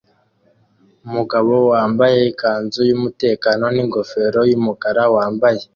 [1.07, 5.61] Umugabo wambaye ikanzu yumutekano ningofero yumukara wambaye